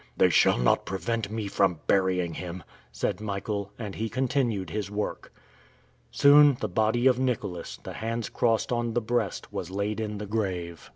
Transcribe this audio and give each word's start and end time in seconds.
"They 0.17 0.29
shall 0.29 0.57
not 0.57 0.87
prevent 0.87 1.29
me 1.29 1.45
from 1.47 1.79
burying 1.85 2.33
him!" 2.33 2.63
said 2.91 3.21
Michael. 3.21 3.71
And 3.77 3.93
he 3.93 4.09
continued 4.09 4.71
his 4.71 4.89
work. 4.89 5.31
Soon, 6.09 6.57
the 6.59 6.67
body 6.67 7.05
of 7.05 7.19
Nicholas, 7.19 7.77
the 7.83 7.93
hands 7.93 8.27
crossed 8.27 8.71
on 8.71 8.95
the 8.95 8.99
breast, 9.01 9.53
was 9.53 9.69
laid 9.69 9.99
in 9.99 10.17
the 10.17 10.25
grave. 10.25 10.89